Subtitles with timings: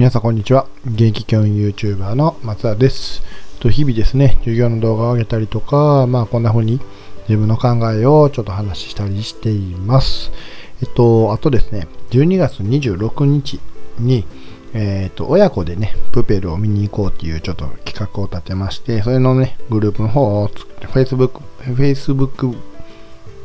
[0.00, 0.66] 皆さんこんにちは。
[0.86, 3.22] 現役教員 YouTuber の松田です。
[3.58, 6.80] と日々ですね、授業の動画を上げたりとか、まあこんな風に
[7.28, 10.32] 自分の考えをちょっと話したりしています。
[10.80, 13.60] えっと、あとですね、12月26日
[13.98, 14.24] に、
[14.72, 20.48] えっと、親子でね、プペルを見に行こうっていうちょっと企画を立てまして、それのね、グループの方を、
[20.94, 21.42] Facebook、
[21.76, 22.56] Facebook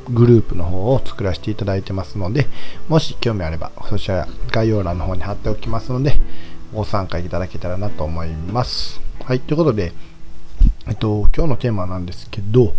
[0.10, 2.48] グループの方を作らせていただいてますので、
[2.88, 6.20] もし興味あれば、そちら概要欄の方に貼っておきますので、
[6.74, 9.02] ご参加いただけたらなと思います。
[9.24, 9.94] はい、ということで、
[10.88, 12.74] えっと、今日のテーマなんですけど、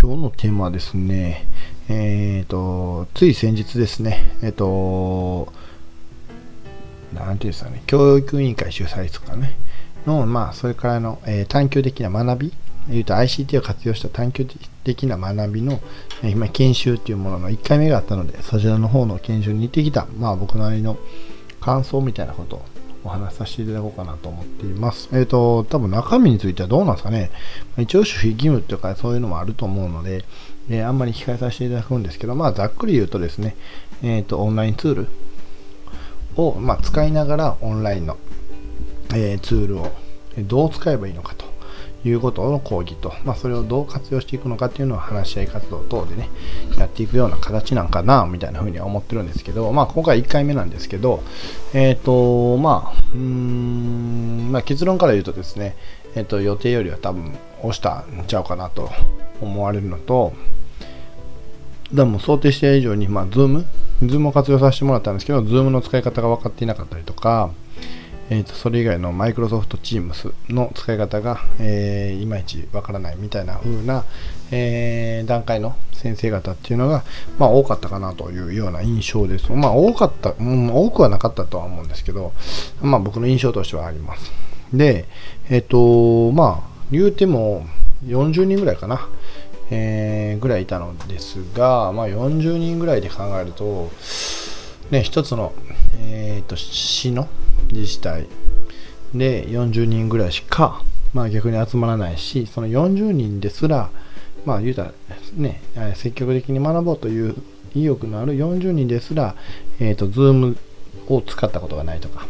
[0.00, 1.46] 今日のテーマはですね、
[1.88, 5.52] えっ、と、つい先日ですね、えっと、
[7.14, 9.56] なんていうんですかね、教育委員会主催とかね、
[10.06, 12.52] の、まあ、それからの、えー、探究的な学び、
[12.90, 14.46] 言うと ICT を活用した探究
[14.84, 15.80] 的な学びの、
[16.22, 20.96] 今、研修っていうものの1回目があったので、そちらの方の研修に行ってきた、まあ、僕なりの
[21.60, 22.62] 感想みたいなことを
[23.04, 25.08] お話しさせていただこうかなと思っています。
[25.12, 27.30] えっ、ー、と、多分中身についてはどうなんですかね。
[27.78, 30.24] 一応守秘義務とかそういうのもあると思うので、
[30.70, 33.56] えー、あんまり控えさせていただくんですけど、まあ、ざっくり言うとですね、
[34.02, 35.06] えっ、ー、と、オンラインツール
[36.36, 38.16] を、まあ、使いながらオンラインの、
[39.14, 39.92] えー、ツールを
[40.38, 41.47] どう使えばいいのかと
[42.04, 46.28] いうことの講義と、まあ、それをどう活用していくのかっていうのを話し合い活動等でね、
[46.78, 51.22] やっていくような形なんかな、みたいな風には思ってるんですけど、まあ、今回1回目なんですけど、
[51.74, 55.76] えっ、ー、と、まあ、うーん、まあ、結論から言うとですね、
[56.14, 58.90] えっ、ー、と、予定よりは多分押したんちゃうかなと
[59.40, 60.32] 思われるのと、
[61.92, 63.64] でも想定して以上に、まあ、Zoom、
[64.02, 67.50] Zoom を活用させてもらったんですけど、Zoom の使い方が分かっていなかったりとか、
[68.30, 74.04] えー、とそれ以外のマイクロソフト Teams の使い方が、えー、いまいちわからないみたいな風な、
[74.50, 77.04] えー、段階の先生方っていうのが、
[77.38, 79.50] まあ、多かったかなというような印象です。
[79.52, 82.32] まあ、多かった、うん、多くはなかったとは思うんですけど、
[82.82, 84.30] まあ、僕の印象としてはあります。
[84.72, 85.06] で、
[85.48, 87.66] えっ、と、まあ、言うても
[88.04, 89.08] 40人ぐらいかな。
[89.70, 93.90] えー、ぐらいいたのですが、まあ、40人ぐらいで考えると、
[94.90, 95.52] ね、一つの、
[96.00, 97.28] えーと、市の
[97.72, 98.26] 自治体。
[99.14, 100.82] で40人ぐらいしか、
[101.14, 103.90] まあ、逆に集まらないしその40人ですら、
[104.44, 104.92] まあ、言うたら
[105.34, 105.62] ね
[105.94, 107.34] 積極的に学ぼうという
[107.74, 109.34] 意欲のある40人ですら、
[109.80, 110.56] えーと、Zoom
[111.08, 112.26] を使ったことがないとか、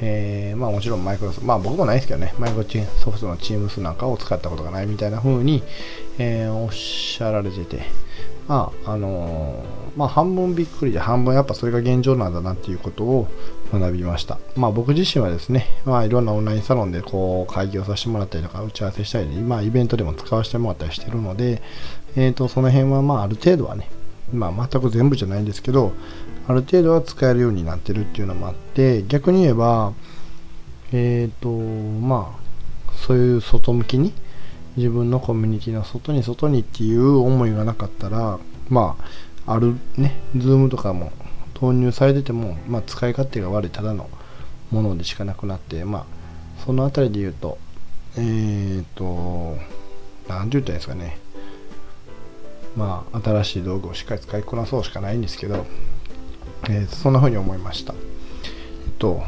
[0.00, 5.62] えー、まあもちろんマイクロソフト、まあ僕もないですけどね、マイクロソフトの Teams なんかを使ったことがないみたいな風に、
[6.18, 7.82] えー、おっしゃられてて、
[8.48, 9.62] まあ、あの、
[9.96, 13.28] まあ半分びっくりで半分やっぱそれが現状なんだなっていうことを
[13.72, 14.38] 学びました。
[14.56, 21.62] まあ僕自身はですね、まあいろんなオンラインサロンでこう会議をさせてもらったりとか打ち合わせしたり、まあイベントでも使わせてもらったりしてるので、
[22.16, 23.90] え、ー、と、その辺はまあある程度はね、
[24.32, 25.92] まあ全く全部じゃないんですけど、
[26.46, 29.92] ある程度は使えるようになってるっていうのもあって、逆に言えば、
[30.92, 34.14] えっ、ー、と、まあ、そういう外向きに、
[34.78, 38.96] 自分のコミュニティの外に外にっていう思いがなかったら、ま
[39.46, 41.12] あ、あるね、ズームとかも
[41.54, 44.08] 投入されてても、まあ、使い勝手が悪いただの
[44.70, 47.58] ものでしかなくなって、まあ、その辺りで言うと、
[48.16, 49.58] えっ、ー、と、
[50.28, 51.18] なんて言ったらいいんですかね、
[52.76, 55.66] まあ、新しい道具をしっかり使いこなそうしかないんですけど、
[56.68, 57.94] えー、そんな風に思いました。
[57.94, 59.22] えっと、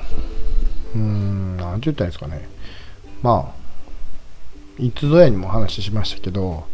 [0.95, 2.49] うーん、なんて言ったらいいんですかね、
[3.23, 3.60] まあ、
[4.81, 6.65] いつぞやにもお話ししましたけど、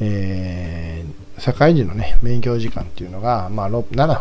[0.00, 4.16] えー、社会人のね、勉強時間っていうのが、まあ、7分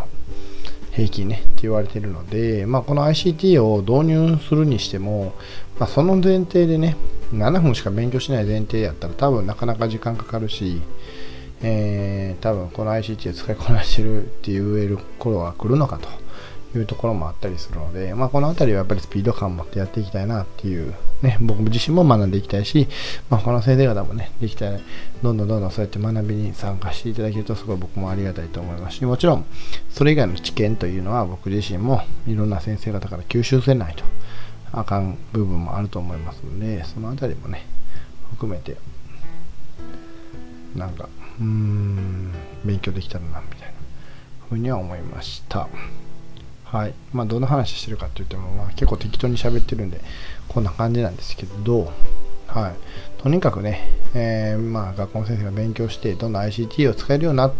[0.91, 5.33] 平均ねって言われてるので、まあ、この ICT を導入するにしても、
[5.77, 6.95] まあ、その前提でね
[7.33, 10.81] 7分しか勉強しない前提やったら多分なかなか時間かかるし、
[11.61, 22.87] えー、多分この ICT を使いこなしてるって言える頃が来るのかというところもあったりするので、まあ、この辺りはやっぱりスピード感を持ってやっていきたいなっていう、ね、僕自身も学んでいきたいし、
[23.29, 24.79] まあ、他の先生方もね、できたら、
[25.23, 29.45] どんどんどんどんそうやって学びに参加していただけると、すごい僕もありがたいと思いますし、もちろん、
[29.89, 34.03] それ以外の知見というのは僕自身もいろんな先生方から吸収せないと
[34.71, 37.65] あかん部分もあると思いますので、その辺りもね、
[38.31, 38.75] 含めて、
[40.75, 41.07] なんか、
[41.39, 42.31] うーん、
[42.65, 43.73] 勉強できたらな、みたいな
[44.49, 45.69] ふうには思いました。
[46.65, 50.01] はいまあ、どんな話してるかって言っても、まあ、結構適当に喋ってるんで
[50.47, 51.91] こんな感じなんですけど、
[52.47, 57.53] はい、とにかくね、えー、まあ、学校の先生が勉強してどんどん ICT を使えるようになっ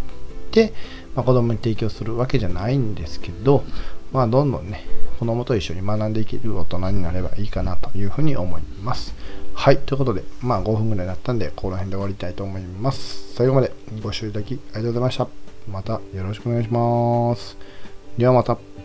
[0.52, 0.74] て、
[1.16, 3.64] まあ、子供に提供するわけじゃないんですけど、
[4.12, 4.86] まあ、どんどんね
[5.20, 9.14] 子供と一緒に学んでいける大人になればいいかなというふうに思います。
[9.54, 9.78] はい。
[9.78, 13.34] ということで、まあ5分ぐらいになったんで、この辺で終わりたいと思います。
[13.34, 13.72] 最後まで
[14.04, 15.28] ご視聴いただきありがとうございました。
[15.70, 17.58] またよろしくお願いします。
[18.18, 18.85] ではまた。